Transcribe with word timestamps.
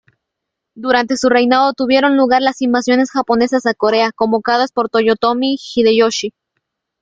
Durante 0.75 1.15
su 1.15 1.29
reinado 1.29 1.73
tuvieron 1.73 2.17
lugar 2.17 2.41
las 2.41 2.63
invasiones 2.63 3.11
japonesas 3.11 3.67
a 3.67 3.75
Corea 3.75 4.11
convocadas 4.11 4.71
por 4.71 4.89
Toyotomi 4.89 5.57
Hideyoshi. 5.75 6.31